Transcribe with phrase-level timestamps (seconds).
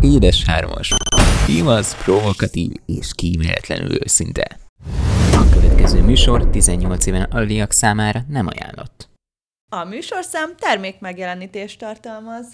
[0.00, 0.94] Édes hármas.
[1.48, 4.58] Imasz, provokatív és kíméletlenül őszinte.
[5.32, 9.08] A következő műsor 18 éven aluliak számára nem ajánlott.
[9.72, 12.46] A műsorszám termékmegjelenítést tartalmaz.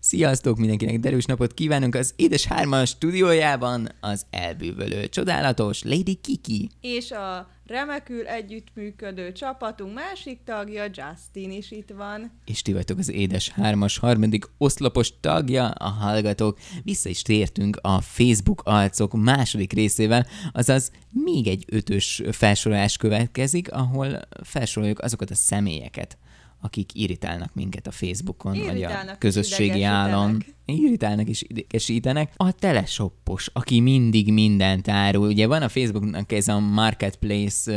[0.00, 6.70] Sziasztok mindenkinek, derűs napot kívánunk az Édes Hármas stúdiójában az elbűvölő, csodálatos Lady Kiki.
[6.80, 12.30] És a remekül együttműködő csapatunk másik tagja, Justin is itt van.
[12.44, 16.58] És ti vagytok az Édes Hármas harmadik oszlopos tagja, a hallgatók.
[16.82, 24.20] Vissza is tértünk a Facebook arcok második részével, azaz még egy ötös felsorolás következik, ahol
[24.42, 26.18] felsoroljuk azokat a személyeket,
[26.66, 30.44] akik irritálnak minket a Facebookon, vagy a közösségi állon.
[30.64, 32.32] Irritálnak és idegesítenek.
[32.36, 35.28] A telesoppos, aki mindig mindent árul.
[35.28, 37.72] Ugye van a Facebooknak ez a marketplace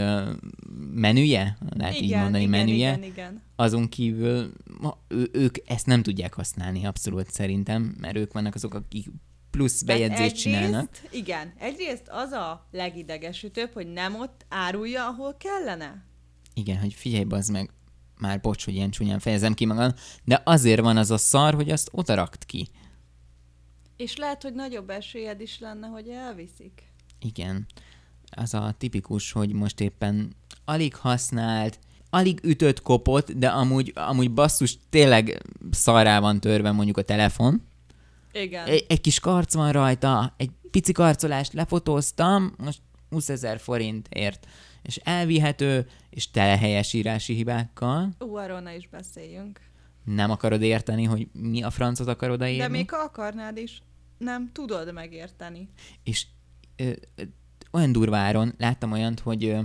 [0.94, 2.88] menüje, lehet így mondani igen, menüje.
[2.88, 3.42] igen, igen.
[3.56, 8.74] Azon kívül ma, ő, ők ezt nem tudják használni abszolút szerintem, mert ők vannak azok,
[8.74, 9.08] akik
[9.52, 10.90] plusz Tehát bejegyzést csinálnak.
[11.12, 16.04] Igen, egyrészt az a legidegesítőbb, hogy nem ott árulja, ahol kellene.
[16.54, 17.70] Igen, hogy figyelj, bazd meg,
[18.20, 19.92] már bocs, hogy ilyen csúnyán fejezem ki magam,
[20.24, 22.70] de azért van az a szar, hogy azt oda rakt ki.
[23.98, 26.84] És lehet, hogy nagyobb esélyed is lenne, hogy elviszik.
[27.20, 27.68] Igen.
[28.30, 34.78] Az a tipikus, hogy most éppen alig használt, alig ütött kopott, de amúgy, amúgy basszus
[34.90, 37.62] tényleg szarrá van törve mondjuk a telefon.
[38.32, 38.66] Igen.
[38.66, 44.48] Egy, egy kis karc van rajta, egy pici karcolást lefotóztam, most 20 ezer forintért,
[44.90, 48.10] és elvihető, és tele helyesírási hibákkal.
[48.20, 49.60] Ú, arról ne is beszéljünk.
[50.04, 52.78] Nem akarod érteni, hogy mi a francot akarod De odaírni?
[52.78, 53.82] még ha akarnád is,
[54.18, 55.70] nem tudod megérteni.
[56.04, 56.26] És
[56.76, 57.24] ö, ö,
[57.72, 59.62] olyan durváron láttam olyant, hogy ö,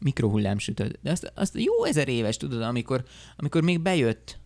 [0.00, 0.98] mikrohullám sütött.
[1.02, 3.04] De azt, azt jó ezer éves, tudod, amikor,
[3.36, 4.38] amikor még bejött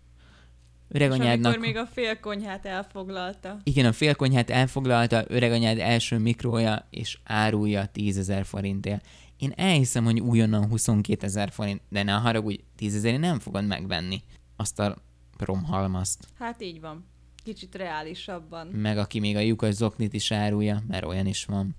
[0.91, 1.52] öreganyádnak...
[1.52, 3.60] amikor még a félkonyhát elfoglalta.
[3.64, 9.06] Igen, a félkonyhát elfoglalta öreganyád első mikrója, és árulja 10 ezer forintért.
[9.36, 14.23] Én elhiszem, hogy újonnan 22 ezer forint, de ne haragudj, 10 ezerért nem fogod megvenni
[14.56, 14.96] azt a
[15.39, 16.28] romhalmazt.
[16.39, 17.05] Hát így van.
[17.45, 18.67] Kicsit reálisabban.
[18.67, 21.77] Meg aki még a lyukas zoknit is árulja, mert olyan is van.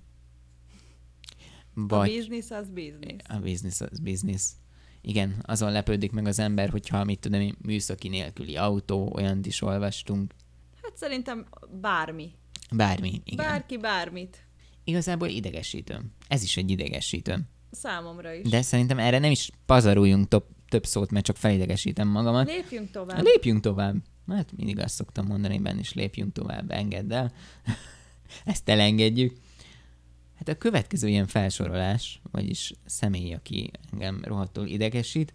[1.74, 3.20] A Vagy biznisz az biznisz.
[3.28, 4.42] a business az business.
[5.02, 9.62] Igen, azon lepődik meg az ember, hogyha mit tudom én, műszaki nélküli autó, olyant is
[9.62, 10.34] olvastunk.
[10.82, 11.46] Hát szerintem
[11.80, 12.30] bármi.
[12.70, 13.46] Bármi, igen.
[13.46, 14.46] Bárki bármit.
[14.84, 16.00] Igazából idegesítő.
[16.28, 17.38] Ez is egy idegesítő.
[17.70, 18.48] Számomra is.
[18.48, 22.46] De szerintem erre nem is pazaruljunk több, több szót, mert csak felidegesítem magamat.
[22.46, 23.22] Lépjünk tovább.
[23.22, 23.96] Lépjünk tovább.
[24.28, 27.32] Hát mindig azt szoktam mondani benne is, lépjünk tovább, engedd el.
[28.44, 29.36] Ezt elengedjük.
[30.46, 35.32] Hát a következő ilyen felsorolás, vagyis személy, aki engem rohadtul idegesít,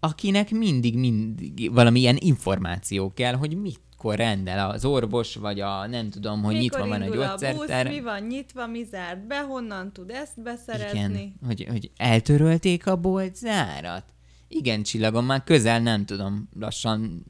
[0.00, 6.42] akinek mindig, mindig valamilyen információ kell, hogy mikor rendel az orvos, vagy a nem tudom,
[6.42, 7.84] hogy Mikor nyitva van a a gyógyszertár.
[7.84, 10.98] busz, mi van nyitva, mi zárt be, honnan tud ezt beszerezni.
[10.98, 14.04] Igen, hogy, hogy eltörölték a bolt zárat.
[14.48, 17.26] Igen, csillagom, már közel nem tudom, lassan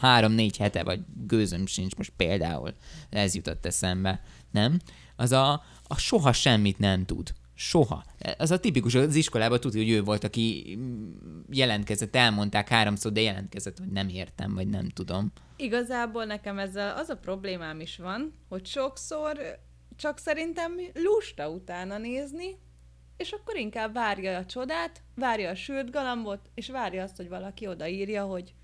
[0.00, 2.74] három-négy hete, vagy gőzöm sincs most például.
[3.10, 4.78] Ez jutott eszembe, nem?
[5.16, 5.52] Az a,
[5.86, 7.32] a soha semmit nem tud.
[7.54, 8.04] Soha.
[8.38, 10.78] Az a tipikus, az iskolában tudja, hogy ő volt, aki
[11.50, 15.32] jelentkezett, elmondták háromszor, de jelentkezett, hogy nem értem, vagy nem tudom.
[15.56, 19.58] Igazából nekem ezzel az a problémám is van, hogy sokszor
[19.96, 22.58] csak szerintem lusta utána nézni,
[23.16, 27.66] és akkor inkább várja a csodát, várja a sült galambot, és várja azt, hogy valaki
[27.66, 28.54] odaírja, hogy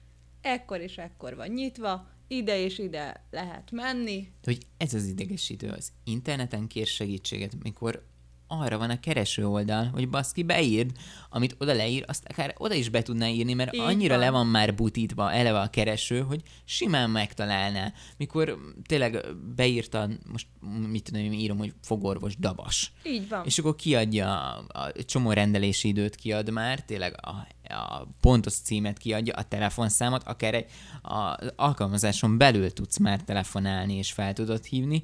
[0.41, 4.21] ekkor és ekkor van nyitva, ide és ide lehet menni.
[4.21, 8.07] De hogy ez az idegesítő, az interneten kér segítséget, mikor
[8.49, 10.91] arra van a kereső oldal, hogy baszki beírd,
[11.31, 14.25] amit oda leír, azt akár oda is be tudná írni, mert Így annyira van.
[14.25, 17.93] le van már butítva eleve a kereső, hogy simán megtalálná.
[18.17, 19.25] Mikor tényleg
[19.57, 20.47] beírta, most
[20.89, 22.93] mit tudom, én írom, hogy fogorvos dabas.
[23.05, 23.45] Így van.
[23.45, 28.99] És akkor kiadja a, a csomó rendelési időt kiad már, tényleg a, a pontos címet
[28.99, 30.67] kiadja, a telefonszámot, akár egy,
[31.03, 35.03] az alkalmazáson belül tudsz már telefonálni és fel tudod hívni.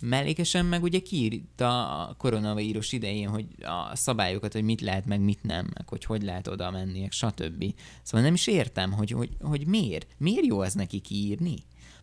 [0.00, 5.42] Mellékesen meg ugye kiírta a koronavírus idején, hogy a szabályokat, hogy mit lehet, meg mit
[5.42, 7.74] nem, meg hogy hogy lehet oda menni, stb.
[8.02, 10.06] Szóval nem is értem, hogy, hogy, hogy miért.
[10.18, 11.56] Miért jó az neki kiírni?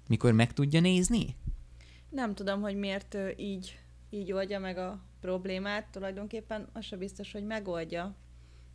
[0.07, 1.35] Mikor meg tudja nézni?
[2.09, 3.79] Nem tudom, hogy miért így,
[4.09, 5.87] így oldja meg a problémát.
[5.91, 8.15] Tulajdonképpen az se biztos, hogy megoldja.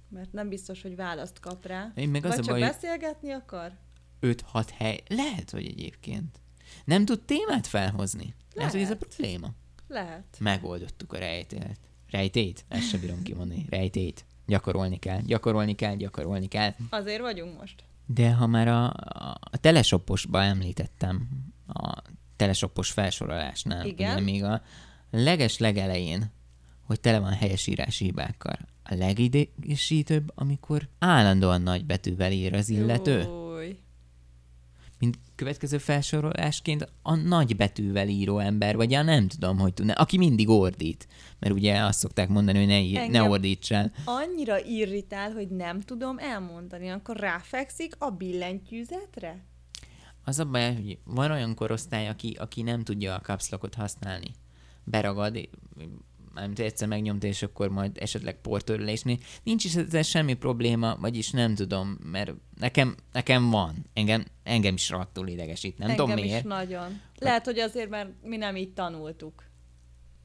[0.09, 1.93] Mert nem biztos, hogy választ kap rá.
[1.95, 3.73] Én meg az Vagy a csak baj, hogy- beszélgetni akar?
[4.21, 5.03] 5-6 hely.
[5.09, 6.41] Lehet, hogy egyébként.
[6.85, 8.35] Nem tud témát felhozni.
[8.55, 9.49] Lehet, hogy ez a probléma.
[9.89, 10.25] Lehet.
[10.41, 11.79] Megoldottuk a rejtét.
[12.11, 12.65] Rejtét?
[12.69, 13.67] Ezt sem bírom kimondani.
[13.71, 14.25] Rejtét.
[14.47, 16.75] Gyakorolni kell, gyakorolni kell, gyakorolni kell.
[16.91, 17.85] Azért vagyunk most.
[18.07, 21.29] De ha már a, a, telesopposba említettem
[21.67, 22.03] a
[22.37, 23.87] telesopos felsorolásnál.
[23.87, 24.13] Igen.
[24.13, 24.63] Ugye még a
[25.11, 26.31] leges legelején,
[26.83, 28.59] hogy tele van helyesírási hibákkal.
[28.83, 33.25] A legidegesítőbb, amikor állandóan nagy betűvel ír az illető.
[33.25, 33.46] Új.
[35.37, 40.49] Következő felsorolásként a nagy betűvel író ember, vagy a nem tudom, hogy tudna, aki mindig
[40.49, 41.09] ordít.
[41.39, 43.93] Mert ugye azt szokták mondani, hogy ne, ír, ne Engem- ordítsál.
[44.05, 46.89] Annyira irritál, hogy nem tudom elmondani.
[46.89, 49.45] Akkor ráfekszik a billentyűzetre?
[50.25, 54.31] Az a baj, hogy van olyan korosztály, aki, aki nem tudja a kapszlokot használni.
[54.85, 55.49] Beragad,
[56.37, 59.19] mármint egyszer megnyomta, és akkor majd esetleg portörlésni.
[59.43, 63.75] Nincs is ezzel semmi probléma, vagyis nem tudom, mert nekem, nekem van.
[63.93, 65.79] Engem, engem is rattul idegesít.
[65.79, 66.45] Nem Engem tudom is miért.
[66.45, 67.01] nagyon.
[67.19, 69.45] Lehet, hogy azért, mert mi nem így tanultuk,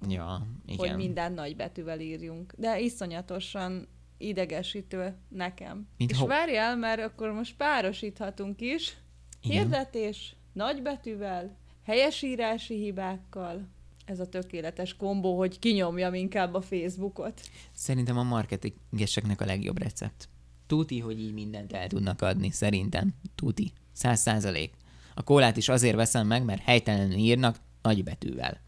[0.10, 0.78] Ja, Igen.
[0.88, 2.54] hogy minden nagy betűvel írjunk.
[2.58, 3.88] De iszonyatosan
[4.18, 5.88] idegesítő nekem.
[5.98, 8.98] Mint És ho- várjál, mert akkor most párosíthatunk is.
[9.42, 9.58] Igen.
[9.58, 13.68] Hirdetés, nagy betűvel, helyesírási hibákkal.
[14.12, 17.42] Ez a tökéletes kombó, hogy kinyomjam inkább a Facebookot.
[17.72, 20.30] Szerintem a marketingeseknek a legjobb recept.
[20.68, 23.14] Tuti, hogy így mindent el tudnak adni, szerintem.
[23.36, 23.72] Tuti.
[23.92, 24.74] Száz százalék.
[25.16, 28.60] A kólát is azért veszem meg, mert helytelenül írnak nagy betűvel.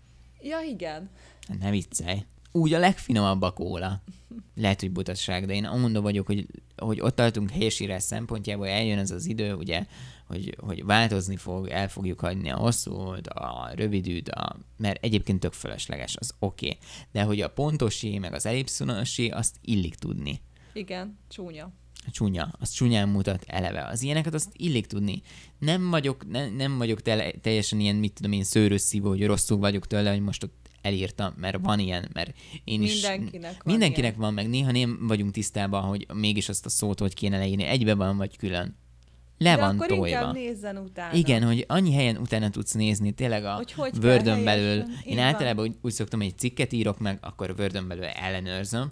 [0.41, 1.09] Ja, igen.
[1.59, 2.23] Ne viccelj.
[2.51, 4.01] Úgy a legfinomabb a kóla.
[4.55, 6.47] Lehet, hogy butasság, de én amondó vagyok, hogy,
[6.77, 9.85] hogy ott tartunk helyesírás szempontjából, eljön ez az idő, ugye,
[10.33, 15.53] hogy, hogy változni fog, el fogjuk hagyni a hosszút, a rövidűt, a, mert egyébként tök
[15.53, 16.65] fölösleges, az oké.
[16.65, 16.77] Okay.
[17.11, 20.41] De hogy a pontosi, meg az ellipszonosi, azt illik tudni.
[20.73, 21.71] Igen, csúnya.
[22.11, 23.85] Csúnya, az csúnyán mutat eleve.
[23.85, 25.21] Az ilyeneket azt illik tudni.
[25.59, 29.57] Nem vagyok, ne, nem vagyok tele, teljesen ilyen, mit tudom én, szőrös szívó, hogy rosszul
[29.57, 32.91] vagyok tőle, hogy most ott elírtam, mert van ilyen, mert én is...
[32.91, 34.21] Mindenkinek van Mindenkinek ilyen.
[34.21, 37.63] van, meg néha nem vagyunk tisztában, hogy mégis azt a szót hogy kéne leírni.
[37.63, 38.77] Egybe van, vagy külön.
[39.37, 41.13] Le De van akkor inkább nézzen utána.
[41.13, 44.77] Igen, hogy annyi helyen utána tudsz nézni, tényleg a Hogy hogy Word-ön belül.
[44.77, 45.25] Így Én van.
[45.25, 48.91] általában úgy, úgy szoktam, hogy egy cikket írok meg, akkor Word-ön belül ellenőrzöm,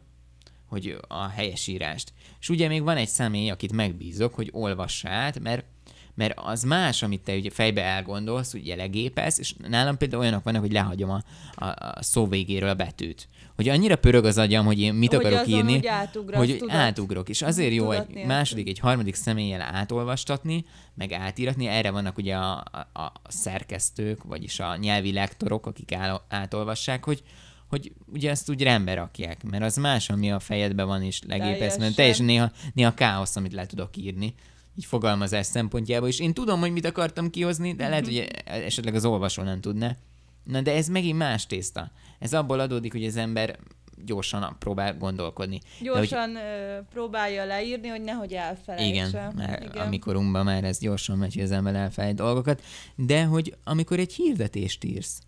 [0.65, 2.13] hogy a helyesírást.
[2.39, 5.65] És ugye még van egy személy, akit megbízok, hogy olvassa át, mert
[6.21, 10.61] mert az más, amit te ugye fejbe elgondolsz, ugye legépelsz, és nálam például olyanok vannak,
[10.61, 11.21] hogy lehagyom a,
[11.55, 13.27] a, a szó végéről a betűt.
[13.55, 16.57] Hogy annyira pörög az agyam, hogy én mit Hogy akarok azon írni, úgy átugrasz, hogy
[16.57, 17.29] tudat- átugrok.
[17.29, 20.65] És azért jó egy második, egy harmadik személlyel átolvastatni,
[20.95, 21.67] meg átíratni.
[21.67, 27.23] Erre vannak ugye a, a, a szerkesztők, vagyis a nyelvi lektorok, akik áll, átolvassák, hogy
[27.69, 31.77] hogy ugye ezt úgy rendbe rakják, mert az más, ami a fejedben van, és legépesz,
[31.77, 34.33] mert teljesen néha, néha káosz, amit le tudok írni,
[34.75, 39.05] így fogalmazás szempontjából, és én tudom, hogy mit akartam kihozni, de lehet, hogy esetleg az
[39.05, 39.95] olvasó nem tudná.
[40.43, 41.91] Na de ez megint más tészta.
[42.19, 43.59] Ez abból adódik, hogy az ember
[44.05, 45.59] gyorsan próbál gondolkodni.
[45.79, 49.07] De hogy Gyorsan ö, próbálja leírni, hogy nehogy elfelejtse.
[49.07, 49.85] igen, mert Igen.
[49.85, 52.61] amikorunkban már ez gyorsan megy, hogy az ember elfelejt dolgokat,
[52.95, 55.19] de hogy amikor egy hirdetést írsz,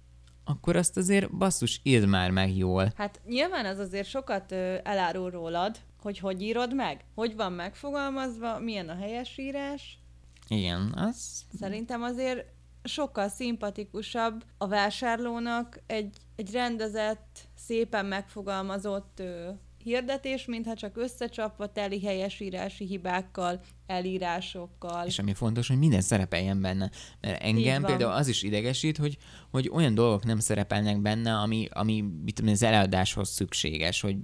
[0.45, 2.93] akkor azt azért basszus, írd már meg jól.
[2.95, 8.59] Hát nyilván ez azért sokat ö, elárul rólad, hogy hogy írod meg, hogy van megfogalmazva,
[8.59, 9.99] milyen a helyesírás.
[10.47, 11.43] Igen, az...
[11.59, 12.45] Szerintem azért
[12.83, 19.49] sokkal szimpatikusabb a vásárlónak egy, egy rendezett, szépen megfogalmazott ö,
[19.83, 25.05] hirdetés, mintha csak összecsapva teli helyesírási hibákkal, elírásokkal.
[25.05, 26.89] És ami fontos, hogy minden szerepeljen benne.
[27.21, 29.17] Mert engem például az is idegesít, hogy,
[29.51, 34.15] hogy olyan dolgok nem szerepelnek benne, ami, ami mit tudom, az eladáshoz szükséges, hogy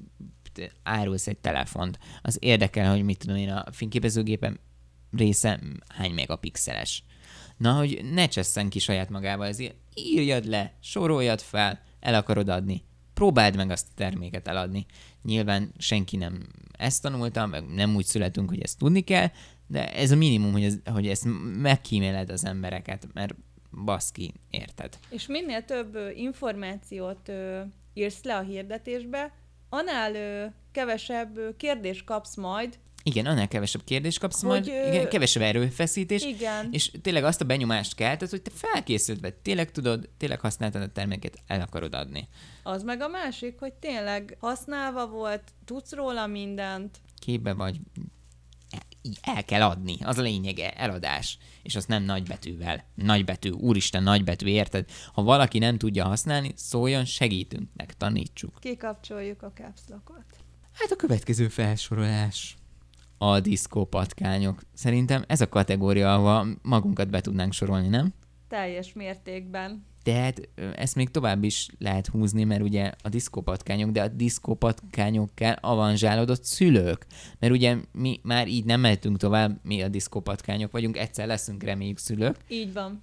[0.59, 1.99] te árulsz egy telefont.
[2.21, 4.59] Az érdekel, hogy mit tudom én, a fényképezőgépem
[5.11, 7.03] része hány megapixeles.
[7.57, 12.83] Na, hogy ne csesszen ki saját magával, ezért írjad le, soroljad fel, el akarod adni.
[13.13, 14.85] Próbáld meg azt a terméket eladni.
[15.23, 19.27] Nyilván senki nem ezt tanulta, meg nem úgy születünk, hogy ezt tudni kell,
[19.67, 23.35] de ez a minimum, hogy, ez, hogy ezt megkíméled az embereket, mert
[23.85, 24.97] baszki, érted?
[25.09, 27.31] És minél több információt
[27.93, 29.33] írsz le a hirdetésbe,
[29.69, 32.79] annál ö, kevesebb ö, kérdést kapsz majd.
[33.03, 36.67] Igen, annál kevesebb kérdést kapsz, Hogy, majd igen, kevesebb erőfeszítés, Igen.
[36.71, 40.91] és tényleg azt a benyomást keltett, hogy te felkészült vagy, tényleg tudod, tényleg használtad a
[40.91, 42.27] terméket, el akarod adni.
[42.63, 46.97] Az meg a másik, hogy tényleg használva volt, tudsz róla mindent.
[47.19, 47.79] Képbe vagy,
[49.01, 51.37] így el kell adni, az a lényege, eladás.
[51.63, 52.83] És az nem nagybetűvel.
[52.95, 54.89] Nagybetű, úristen, nagybetű, érted?
[55.13, 58.53] Ha valaki nem tudja használni, szóljon, segítünk, meg tanítsuk.
[58.59, 60.25] Kikapcsoljuk a capslokot.
[60.73, 62.57] Hát a következő felsorolás.
[63.17, 64.61] A diszkópatkányok.
[64.73, 68.13] Szerintem ez a kategória, ahol magunkat be tudnánk sorolni, nem?
[68.47, 69.85] Teljes mértékben.
[70.09, 76.43] Tehát ezt még tovább is lehet húzni, mert ugye a diszkópatkányok, de a diszkópatkányokkal avanzsálódott
[76.43, 77.05] szülők.
[77.39, 81.97] Mert ugye mi már így nem mehetünk tovább, mi a diszkópatkányok vagyunk, egyszer leszünk reméljük
[81.97, 83.01] szülők, Így van.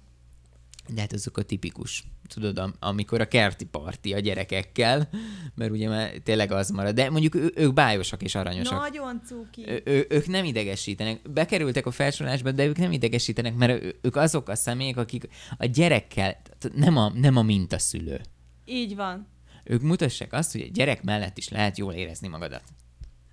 [0.93, 5.09] De hát azok a tipikus, tudod, am- amikor a kerti parti a gyerekekkel,
[5.55, 6.95] mert ugye már tényleg az marad.
[6.95, 8.79] De mondjuk ő, ők bájosak és aranyosak.
[8.79, 9.63] Nagyon cuki.
[9.69, 11.29] Ő, ő, ők nem idegesítenek.
[11.31, 15.27] Bekerültek a felsorolásba, de ők nem idegesítenek, mert ő- ők azok a személyek, akik
[15.57, 16.41] a gyerekkel,
[16.75, 18.21] nem a, nem a mintaszülő.
[18.65, 19.27] Így van.
[19.63, 22.63] Ők mutassák azt, hogy a gyerek mellett is lehet jól érezni magadat.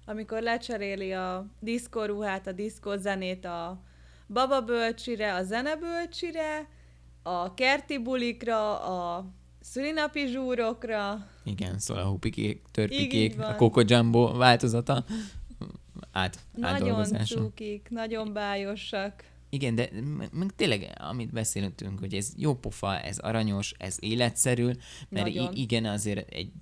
[0.07, 3.83] Amikor lecseréli a diszkoruhát, a diszkozenét a
[4.29, 6.69] bababölcsire, a zenebölcsire,
[7.27, 9.27] a kerti bulikra, a
[9.61, 11.27] szülinapi zsúrokra.
[11.45, 15.05] Igen, szóval a hupikék, törpikék, a Coco Jumbo változata
[16.13, 19.25] át, Nagyon cukik, nagyon bájosak.
[19.51, 19.89] Igen, de
[20.33, 24.71] meg tényleg, amit beszéltünk, hogy ez jó pofa, ez aranyos, ez életszerű,
[25.09, 26.53] mert i- igen, azért egy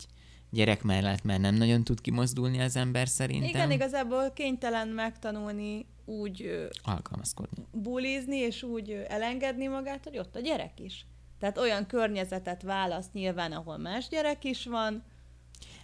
[0.50, 3.49] gyerek mellett már nem nagyon tud kimozdulni az ember szerintem.
[3.49, 7.67] Igen, igazából kénytelen megtanulni úgy Alkalmazkodni.
[7.73, 11.07] bulizni, és úgy elengedni magát, hogy ott a gyerek is.
[11.39, 15.03] Tehát olyan környezetet választ nyilván, ahol más gyerek is van.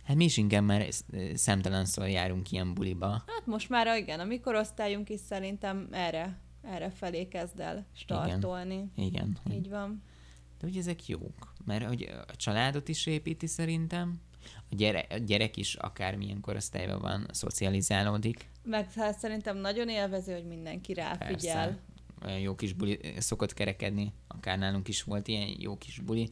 [0.05, 0.87] Hát mi is inkább már
[1.35, 3.09] szemtelenszor járunk ilyen buliba.
[3.09, 8.91] Hát most már igen, a mi korosztályunk is szerintem erre, erre felé kezd el startolni.
[8.97, 9.39] Igen.
[9.43, 10.03] hogy- Így van.
[10.61, 14.21] De hogy ezek jók, mert hogy a családot is építi szerintem,
[14.71, 18.49] a, gyere, a gyerek is akármilyen korosztályban van, szocializálódik.
[18.69, 21.29] Meg hát szerintem nagyon élvező, hogy mindenki ráfigyel.
[21.65, 21.79] Persze.
[22.25, 26.31] Olyan jó kis buli szokott kerekedni, akár nálunk is volt ilyen jó kis buli,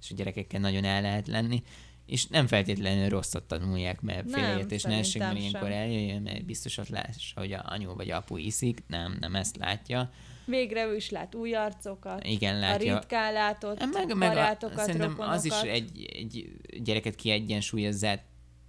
[0.00, 1.62] és a gyerekekkel nagyon el lehet lenni,
[2.06, 6.88] és nem feltétlenül rosszat tanulják, mert félreértés ne essék, mert ilyenkor eljöjjön, mert biztos ott
[6.88, 10.10] lássa, hogy a anyu vagy apu iszik, nem, nem ezt látja.
[10.44, 12.98] Végre ő is lát új arcokat, Igen, a látja.
[12.98, 15.36] ritkán látott Meg, meg a, barátokat, szerintem rokonokat.
[15.36, 18.18] az is egy, egy gyereket kiegyensúlyozzá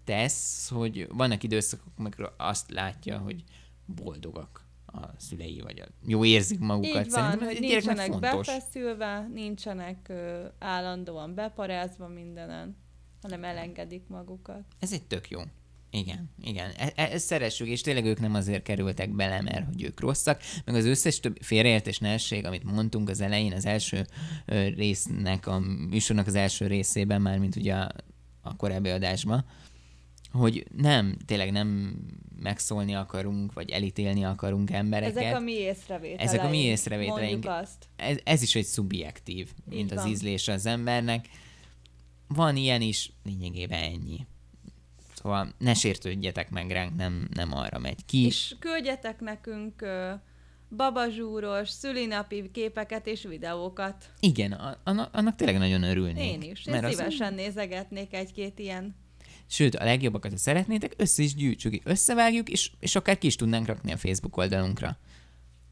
[0.06, 3.44] tesz, hogy vannak időszakok, amikor azt látja, hogy
[3.86, 7.06] boldogak a szülei, vagy a, jó érzik magukat.
[7.06, 8.48] Így van, Szerintem hogy nincsenek fontos.
[8.48, 12.78] befeszülve, nincsenek ö, állandóan beparázva mindenen,
[13.22, 14.62] hanem elengedik magukat.
[14.80, 15.42] Ez egy tök jó.
[15.90, 16.72] Igen, igen.
[16.78, 20.42] E- e- ezt szeressük, és tényleg ők nem azért kerültek bele, mert hogy ők rosszak,
[20.66, 24.06] meg az összes több félreértés nehesség, amit mondtunk az elején, az első
[24.76, 25.60] résznek, a
[25.90, 27.92] műsornak az első részében, már mint ugye a,
[28.42, 29.46] a korábbi adásban,
[30.38, 31.96] hogy nem, tényleg nem
[32.42, 35.18] megszólni akarunk, vagy elítélni akarunk embereket.
[35.18, 36.22] Ezek a mi észrevételeink.
[36.22, 37.46] Ezek a mi észrevételeink.
[37.48, 37.86] Azt.
[37.96, 40.12] ez, ez is egy szubjektív, mint Így az van.
[40.12, 41.25] ízlése az embernek.
[42.27, 44.25] Van ilyen is, lényegében ennyi.
[45.13, 48.25] Szóval ne sértődjetek meg ránk, nem, nem arra megy ki.
[48.25, 50.12] És küldjetek nekünk ö,
[50.75, 54.10] babazsúros, szülinapi képeket és videókat.
[54.20, 56.32] Igen, a- annak, tényleg nagyon örülnék.
[56.32, 56.65] Én is.
[56.65, 58.96] Én Mert az- szívesen nézegetnék egy-két ilyen.
[59.48, 63.66] Sőt, a legjobbakat, ha szeretnétek, össze is gyűjtsük, összevágjuk, és, és akár ki is tudnánk
[63.66, 64.98] rakni a Facebook oldalunkra.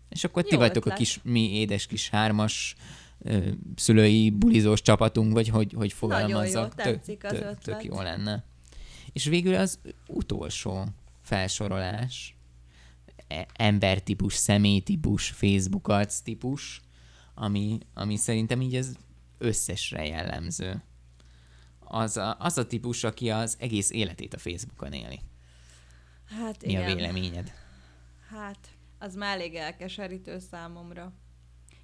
[0.10, 0.98] És akkor ti Jó vagytok a ötlet.
[0.98, 2.75] kis, mi édes kis hármas
[3.20, 6.75] ö, szülői bulizós csapatunk, vagy hogy, hogy fogalmazzak.
[6.75, 7.62] tetszik az tök, ötlet.
[7.63, 8.44] tök jó lenne.
[9.13, 10.86] És végül az utolsó
[11.22, 12.36] felsorolás,
[13.27, 16.82] e- embertípus, személytípus, Facebook arc típus,
[17.34, 18.98] ami, ami szerintem így az
[19.38, 20.84] összesre jellemző.
[21.88, 25.20] Az a, az a típus, aki az egész életét a Facebookon éli.
[26.40, 26.92] Hát Mi igen.
[26.92, 27.54] a véleményed?
[28.30, 28.68] Hát,
[29.00, 31.13] az már elég elkeserítő számomra.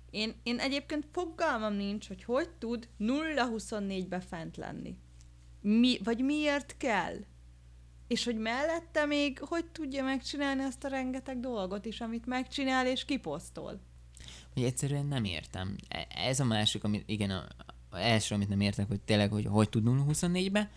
[0.10, 4.98] Én, én egyébként fogalmam nincs, hogy hogy tud 0-24-be fent lenni.
[5.62, 7.15] Mi, vagy miért kell?
[8.08, 13.06] És hogy mellette még hogy tudja megcsinálni ezt a rengeteg dolgot is, amit megcsinál és
[13.06, 13.79] kiposztol.
[14.53, 15.75] Hogy egyszerűen nem értem.
[15.88, 17.56] E- Ez a másik, amit, igen,
[17.91, 20.69] első, amit nem értek, hogy tényleg, hogy hogy tud 0-24-be,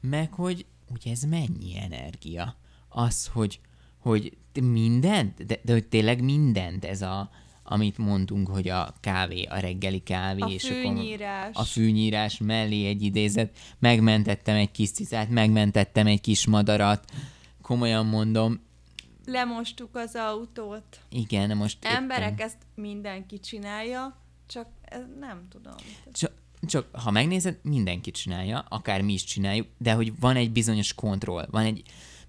[0.00, 2.56] meg hogy, hogy ez mennyi energia.
[2.88, 3.60] Az, hogy,
[3.98, 7.30] hogy mindent, de, de hogy tényleg mindent ez a,
[7.62, 11.56] amit mondtunk, hogy a kávé, a reggeli kávé, A és akkor fűnyírás.
[11.56, 17.10] a fűnyírás mellé egy idézet, megmentettem egy kis cicát, megmentettem egy kis madarat,
[17.62, 18.60] komolyan mondom,
[19.26, 21.00] Lemostuk az autót.
[21.08, 25.74] igen, most éppen- Emberek, ezt mindenki csinálja, csak ez nem tudom.
[26.12, 26.32] Csak,
[26.66, 31.46] csak ha megnézed, mindenki csinálja, akár mi is csináljuk, de hogy van egy bizonyos kontroll,
[31.50, 31.82] van egy,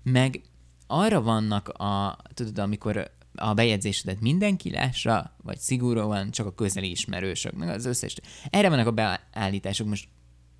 [0.04, 0.42] meg
[0.88, 7.54] arra vannak a, tudod, amikor a bejegyzésedet mindenki lássa, vagy szigorúan csak a közeli ismerősök,
[7.54, 8.15] meg az összes.
[8.50, 9.88] Erre vannak a beállítások.
[9.88, 10.08] Most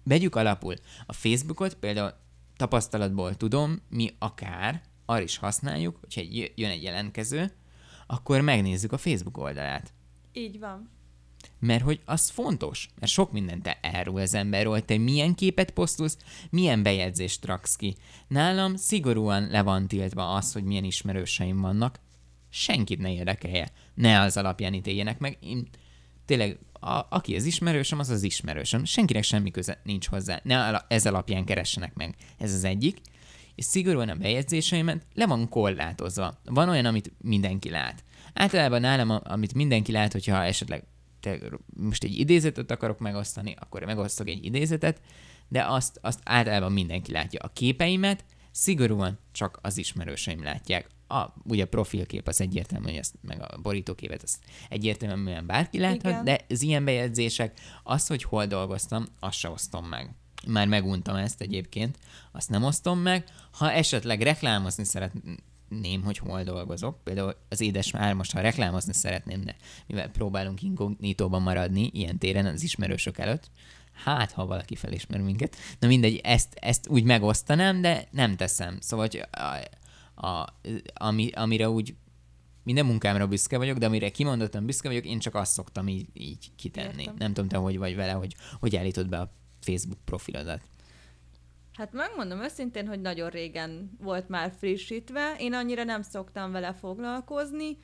[0.04, 0.74] vegyük alapul.
[1.06, 2.14] A Facebookot például
[2.58, 6.22] tapasztalatból tudom, mi akár arra is használjuk, hogyha
[6.56, 7.52] jön egy jelentkező,
[8.08, 9.94] akkor megnézzük a Facebook oldalát.
[10.34, 10.90] Így van.
[11.60, 16.18] Mert hogy az fontos, mert sok mindent elrúl az emberről, te milyen képet posztolsz,
[16.50, 17.96] milyen bejegyzést raksz ki.
[18.28, 22.00] Nálam szigorúan le van tiltva az, hogy milyen ismerőseim vannak.
[22.50, 23.72] Senkit ne érdekelje.
[23.94, 25.38] Ne az alapján ítéljenek meg.
[25.40, 25.68] Én
[26.26, 28.86] tényleg a, aki az ismerősöm, az az ismerősöm.
[28.86, 30.40] Senkinek semmi köze nincs hozzá.
[30.44, 32.16] Ne ez alapján keressenek meg.
[32.38, 32.98] Ez az egyik.
[33.56, 36.40] És szigorúan a bejegyzéseimet le van korlátozva.
[36.46, 38.04] Van olyan, amit mindenki lát.
[38.34, 40.84] Általában nálam, amit mindenki lát, hogyha esetleg
[41.26, 41.40] te
[41.76, 45.02] most egy idézetet akarok megosztani, akkor megosztok egy idézetet,
[45.48, 47.40] de azt, azt általában mindenki látja.
[47.44, 50.88] A képeimet szigorúan csak az ismerőseim látják.
[51.08, 56.12] A, ugye a profilkép az egyértelmű, hogy ezt, meg a borítóképet azt egyértelműen bárki láthat,
[56.12, 56.24] Igen.
[56.24, 60.10] de az ilyen bejegyzések, az, hogy hol dolgoztam, azt se osztom meg.
[60.48, 61.98] Már meguntam ezt egyébként,
[62.32, 63.26] azt nem osztom meg.
[63.52, 64.84] Ha esetleg reklámozni
[65.70, 69.56] szeretném, hogy hol dolgozok, például az édes már most, ha reklámozni szeretném, de
[69.88, 73.52] mivel próbálunk inkognitóban maradni ilyen téren az ismerősök előtt,
[74.04, 75.56] hát ha valaki felismer minket.
[75.80, 78.78] Na mindegy, ezt, ezt úgy megosztanám, de nem teszem.
[78.80, 80.54] Szóval, hogy a, a,
[80.94, 81.96] ami, amire úgy
[82.64, 86.52] minden munkámra büszke vagyok, de amire kimondottan büszke vagyok, én csak azt szoktam így, így
[86.56, 87.02] kitenni.
[87.02, 87.16] Értem.
[87.18, 90.62] Nem tudom, te hogy vagy vele, hogy hogy állítod be a Facebook profilodat.
[91.78, 97.78] Hát megmondom őszintén, hogy nagyon régen volt már frissítve, én annyira nem szoktam vele foglalkozni.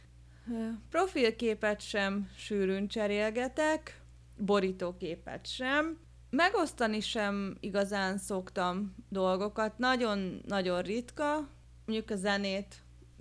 [0.89, 4.01] Profilképet sem sűrűn cserélgetek,
[4.38, 5.98] borítóképet sem.
[6.29, 11.50] Megosztani sem igazán szoktam dolgokat, nagyon-nagyon ritka,
[11.86, 12.75] mondjuk a zenét,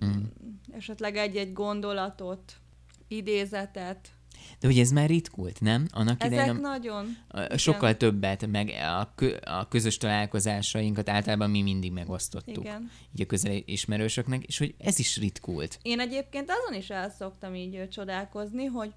[0.05, 0.23] mm.
[0.71, 2.53] esetleg egy-egy gondolatot,
[3.07, 4.09] idézetet,
[4.59, 5.87] de ugye ez már ritkult, nem?
[5.91, 7.17] Annak Ezek idején nagyon.
[7.55, 7.97] Sokkal igen.
[7.97, 12.63] többet, meg a, kö, a közös találkozásainkat általában mi mindig megosztottuk.
[12.63, 12.91] Igen.
[13.15, 15.79] Így a közel ismerősöknek, és hogy ez is ritkult.
[15.81, 18.93] Én egyébként azon is el szoktam így csodálkozni, hogy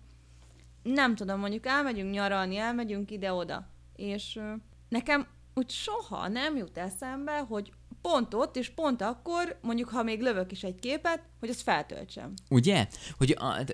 [0.83, 4.41] nem tudom, mondjuk elmegyünk nyaralni, elmegyünk ide-oda, és
[4.89, 7.73] nekem úgy soha nem jut eszembe, hogy
[8.11, 12.33] pont ott, és pont akkor, mondjuk ha még lövök is egy képet, hogy azt feltöltsem.
[12.51, 12.87] Ugye?
[13.17, 13.65] Hogy a,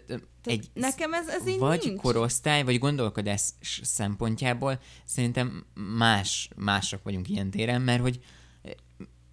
[0.44, 2.00] egy, nekem ez, ez így Vagy nincs.
[2.00, 3.42] korosztály, vagy gondolkodás
[3.82, 8.20] szempontjából szerintem más, mások vagyunk ilyen téren, mert hogy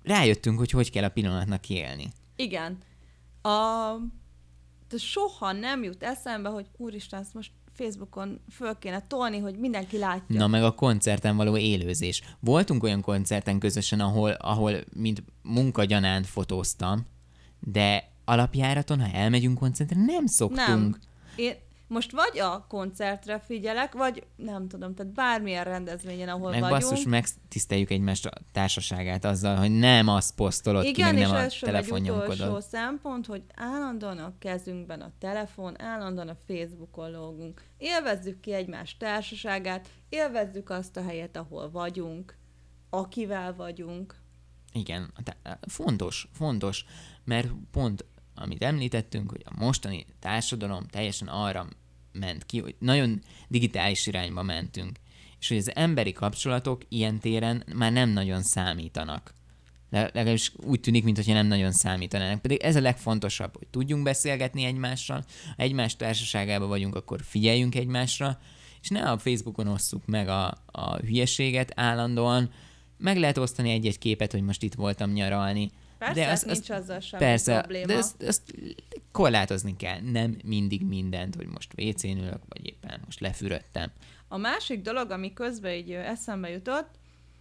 [0.03, 2.11] rájöttünk, hogy hogy kell a pillanatnak élni.
[2.35, 2.77] Igen.
[3.41, 3.91] A,
[4.89, 9.97] de soha nem jut eszembe, hogy úristen, ezt most Facebookon föl kéne tolni, hogy mindenki
[9.97, 10.35] látja.
[10.39, 12.21] Na meg a koncerten való élőzés.
[12.39, 17.05] Voltunk olyan koncerten közösen, ahol, ahol mint munkagyanán fotóztam,
[17.59, 20.67] de alapjáraton, ha elmegyünk koncertre, nem szoktunk.
[20.67, 20.95] Nem.
[21.35, 21.53] Én,
[21.87, 26.81] most vagy a koncertre figyelek, vagy nem tudom, tehát bármilyen rendezvényen, ahol meg vagyunk.
[26.81, 32.35] basszus, megtiszteljük egymást társaságát azzal, hogy nem azt posztolod Igen, ki, meg nem a telefonnyomkodod.
[32.35, 37.63] Igen, és szempont, hogy állandóan a kezünkben a telefon, állandóan a Facebookon lógunk.
[37.77, 42.37] Élvezzük ki egymás társaságát, élvezzük azt a helyet, ahol vagyunk,
[42.89, 44.15] akivel vagyunk.
[44.73, 45.13] Igen,
[45.67, 46.85] fontos, fontos,
[47.23, 48.05] mert pont
[48.37, 51.67] amit említettünk, hogy a mostani társadalom teljesen arra
[52.11, 54.97] ment ki, hogy nagyon digitális irányba mentünk,
[55.39, 59.35] és hogy az emberi kapcsolatok ilyen téren már nem nagyon számítanak.
[59.89, 62.41] Legalábbis úgy tűnik, mintha nem nagyon számítanának.
[62.41, 65.25] Pedig ez a legfontosabb, hogy tudjunk beszélgetni egymással,
[65.57, 68.39] ha egymás társaságában vagyunk, akkor figyeljünk egymásra,
[68.81, 72.49] és ne a Facebookon osszuk meg a, a hülyeséget állandóan,
[72.97, 76.79] meg lehet osztani egy-egy képet, hogy most itt voltam nyaralni, Persze, de az, nincs az,
[76.79, 77.85] azzal semmi persze, probléma.
[77.85, 78.53] de ezt, ezt
[79.11, 79.99] korlátozni kell.
[80.01, 83.91] Nem mindig mindent, hogy most WC-n ülök, vagy éppen most lefürödtem.
[84.27, 86.89] A másik dolog, ami közben így eszembe jutott,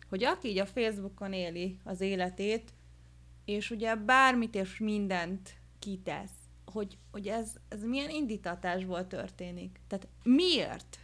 [0.08, 2.72] hogy aki így a Facebookon éli az életét,
[3.44, 6.30] és ugye bármit és mindent kitesz,
[6.64, 9.80] hogy, hogy ez, ez milyen indítatásból történik.
[9.88, 10.98] Tehát miért?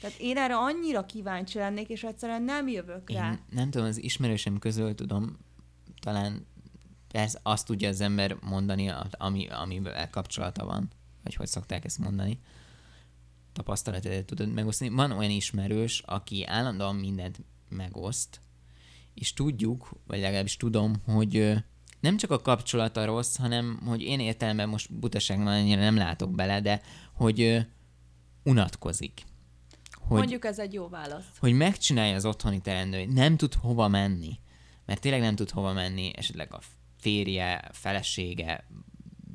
[0.00, 3.30] Tehát én erre annyira kíváncsi lennék, és egyszerűen nem jövök rá.
[3.30, 5.38] Én nem tudom, az ismerősem közül tudom,
[6.00, 6.46] talán
[7.08, 10.90] persze azt tudja az ember mondani, ami, amivel kapcsolata van,
[11.22, 12.40] vagy hogy szokták ezt mondani,
[13.52, 14.90] tapasztalatot tudod megosztani.
[14.90, 18.40] Van olyan ismerős, aki állandóan mindent megoszt,
[19.14, 21.52] és tudjuk, vagy legalábbis tudom, hogy
[22.00, 26.60] nem csak a kapcsolata rossz, hanem hogy én értelemben most butaságban annyira nem látok bele,
[26.60, 27.66] de hogy
[28.42, 29.22] unatkozik.
[29.92, 31.24] Hogy, Mondjuk ez egy jó válasz.
[31.38, 34.38] Hogy megcsinálja az otthoni teendőit, nem tud hova menni.
[34.86, 36.60] Mert tényleg nem tud hova menni, esetleg a
[37.00, 38.66] férje, felesége,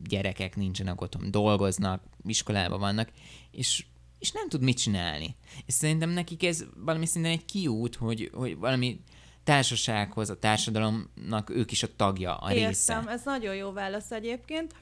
[0.03, 3.09] gyerekek nincsenek otthon, dolgoznak, iskolában vannak,
[3.51, 3.85] és,
[4.19, 5.35] és nem tud mit csinálni.
[5.65, 9.01] És szerintem nekik ez valami szinten egy kiút, hogy, hogy valami
[9.43, 13.03] társasághoz, a társadalomnak ők is a tagja, a Értem, része.
[13.07, 14.73] ez nagyon jó válasz egyébként.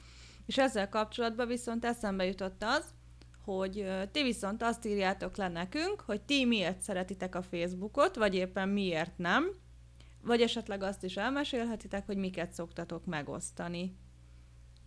[0.46, 2.84] És ezzel kapcsolatban viszont eszembe jutott az,
[3.44, 8.68] hogy ti viszont azt írjátok le nekünk, hogy ti miért szeretitek a Facebookot, vagy éppen
[8.68, 9.50] miért nem,
[10.22, 13.96] vagy esetleg azt is elmesélhetitek, hogy miket szoktatok megosztani.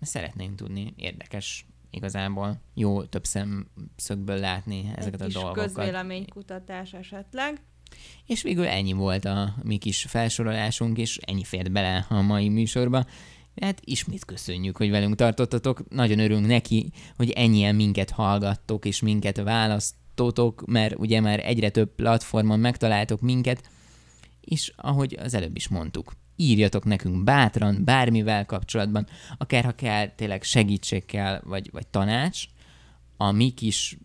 [0.01, 5.63] Szeretnénk tudni, érdekes, igazából jó több szemszögből látni ezeket Egy a kis dolgokat.
[5.63, 7.61] közvéleménykutatás esetleg.
[8.25, 13.05] És végül ennyi volt a mi kis felsorolásunk, és ennyi fért bele a mai műsorba.
[13.61, 15.89] Hát ismét köszönjük, hogy velünk tartottatok.
[15.89, 21.95] Nagyon örülünk neki, hogy ennyien minket hallgattok, és minket választotok, mert ugye már egyre több
[21.95, 23.69] platformon megtaláltok minket,
[24.45, 30.43] és ahogy az előbb is mondtuk, írjatok nekünk bátran, bármivel kapcsolatban, akár ha kell, tényleg
[30.43, 32.43] segítség kell, vagy, vagy tanács,
[33.17, 33.97] a mi kis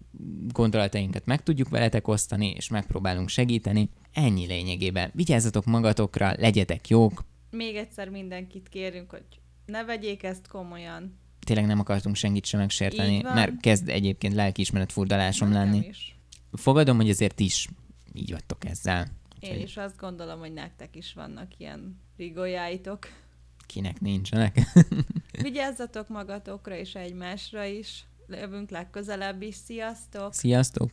[0.52, 3.88] gondolatainkat meg tudjuk veletek osztani, és megpróbálunk segíteni.
[4.12, 5.10] Ennyi lényegében.
[5.14, 9.24] Vigyázzatok magatokra, legyetek jók, Még egyszer mindenkit kérünk, hogy
[9.66, 11.18] ne vegyék ezt komolyan.
[11.46, 15.86] tényleg nem akartunk senkit sem megsérteni, mert kezd egyébként lelkiismeret furdalásom lenni.
[15.88, 16.16] is.
[16.52, 17.68] Fogadom, hogy azért is
[18.12, 19.19] így vagytok ezzel.
[19.40, 23.08] Én is azt gondolom, hogy nektek is vannak ilyen rigójáitok.
[23.66, 24.60] Kinek nincsenek.
[25.42, 28.04] Vigyázzatok magatokra és egymásra is.
[28.28, 29.54] Jövünk legközelebb is.
[29.54, 30.32] Sziasztok!
[30.34, 30.88] Sziasztok!